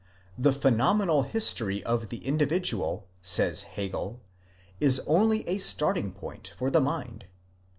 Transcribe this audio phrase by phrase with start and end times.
[0.35, 4.19] The pheno menal history of the individual, says Hegel,
[4.79, 7.25] is only a starting point for the mind.